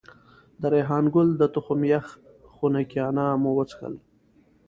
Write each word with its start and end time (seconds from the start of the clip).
د 0.61 0.63
ریحان 0.73 1.05
ګل 1.13 1.29
د 1.37 1.43
تخم 1.55 1.79
یخ 1.93 2.05
خنکيانه 2.55 3.25
مو 3.41 3.51
وڅښل. 3.57 3.95